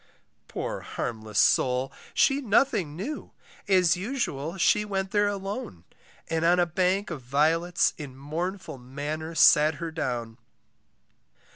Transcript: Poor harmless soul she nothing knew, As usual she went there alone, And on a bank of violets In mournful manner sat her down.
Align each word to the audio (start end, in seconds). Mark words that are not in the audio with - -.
Poor 0.47 0.79
harmless 0.79 1.37
soul 1.37 1.93
she 2.15 2.41
nothing 2.41 2.95
knew, 2.95 3.33
As 3.67 3.95
usual 3.95 4.57
she 4.57 4.83
went 4.83 5.11
there 5.11 5.27
alone, 5.27 5.83
And 6.27 6.43
on 6.43 6.59
a 6.59 6.65
bank 6.65 7.11
of 7.11 7.21
violets 7.21 7.93
In 7.99 8.17
mournful 8.17 8.79
manner 8.79 9.35
sat 9.35 9.75
her 9.75 9.91
down. 9.91 10.39